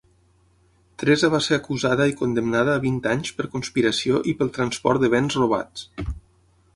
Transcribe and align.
Teresa 1.01 1.27
va 1.33 1.41
ser 1.47 1.57
acusada 1.57 2.07
i 2.11 2.15
condemnada 2.21 2.73
a 2.77 2.81
vint 2.85 2.97
anys 3.11 3.31
per 3.41 3.47
conspiració 3.57 4.23
i 4.31 4.35
pel 4.41 4.51
transport 4.57 5.05
de 5.05 5.13
béns 5.17 5.37
robats. 5.43 5.85